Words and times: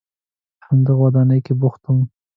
په 0.59 0.63
همدغه 0.69 0.99
ودانۍ 1.03 1.39
کې 1.45 1.53
بوخت 1.59 1.81
وم. 1.85 2.01